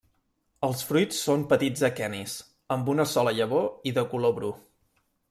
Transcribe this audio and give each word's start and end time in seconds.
Els 0.67 0.79
fruits 0.91 1.17
són 1.25 1.43
petits 1.51 1.83
aquenis, 1.89 2.33
amb 2.75 2.89
una 2.93 3.05
sola 3.11 3.33
llavor 3.41 3.67
i 3.91 3.93
de 3.99 4.05
color 4.15 4.35
bru. 4.39 4.51